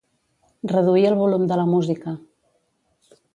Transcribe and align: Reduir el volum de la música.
Reduir 0.71 1.03
el 1.09 1.17
volum 1.19 1.45
de 1.51 1.59
la 1.61 1.67
música. 1.75 2.15